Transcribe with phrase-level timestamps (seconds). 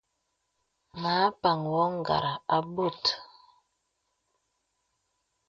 [1.01, 2.91] Mə a paŋ wɔ ngàrà à bɔ̄.